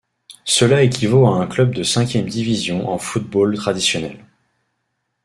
[0.45, 4.17] Cela équivaut à un club de cinquième division en football traditionnel.